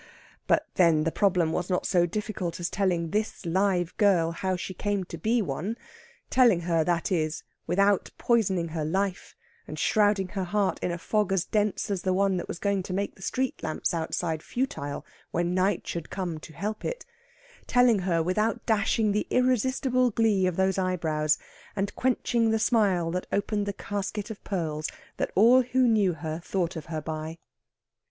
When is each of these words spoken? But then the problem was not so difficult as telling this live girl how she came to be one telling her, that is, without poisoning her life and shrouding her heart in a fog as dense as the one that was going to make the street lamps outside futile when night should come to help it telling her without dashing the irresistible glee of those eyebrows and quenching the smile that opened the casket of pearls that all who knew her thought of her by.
But 0.47 0.67
then 0.77 1.03
the 1.03 1.11
problem 1.11 1.51
was 1.51 1.69
not 1.69 1.85
so 1.85 2.07
difficult 2.07 2.59
as 2.59 2.71
telling 2.71 3.11
this 3.11 3.45
live 3.45 3.95
girl 3.97 4.31
how 4.31 4.55
she 4.55 4.73
came 4.73 5.03
to 5.03 5.15
be 5.15 5.43
one 5.43 5.77
telling 6.31 6.61
her, 6.61 6.83
that 6.83 7.11
is, 7.11 7.43
without 7.67 8.09
poisoning 8.17 8.69
her 8.69 8.83
life 8.83 9.35
and 9.67 9.77
shrouding 9.77 10.29
her 10.29 10.43
heart 10.43 10.79
in 10.81 10.89
a 10.91 10.97
fog 10.97 11.31
as 11.31 11.45
dense 11.45 11.91
as 11.91 12.01
the 12.01 12.13
one 12.15 12.37
that 12.37 12.47
was 12.47 12.57
going 12.57 12.81
to 12.81 12.95
make 12.95 13.13
the 13.13 13.21
street 13.21 13.61
lamps 13.61 13.93
outside 13.93 14.41
futile 14.41 15.05
when 15.29 15.53
night 15.53 15.85
should 15.85 16.09
come 16.09 16.39
to 16.39 16.51
help 16.51 16.83
it 16.83 17.05
telling 17.67 17.99
her 17.99 18.23
without 18.23 18.65
dashing 18.65 19.11
the 19.11 19.27
irresistible 19.29 20.09
glee 20.09 20.47
of 20.47 20.55
those 20.55 20.79
eyebrows 20.79 21.37
and 21.75 21.93
quenching 21.95 22.49
the 22.49 22.57
smile 22.57 23.11
that 23.11 23.27
opened 23.31 23.67
the 23.67 23.71
casket 23.73 24.31
of 24.31 24.43
pearls 24.43 24.89
that 25.17 25.29
all 25.35 25.61
who 25.61 25.87
knew 25.87 26.13
her 26.13 26.39
thought 26.43 26.75
of 26.75 26.87
her 26.87 27.01
by. 27.01 27.37